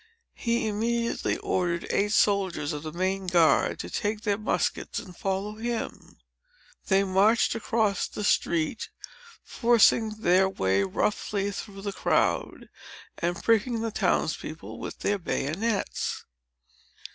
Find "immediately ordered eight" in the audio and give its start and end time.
0.67-2.11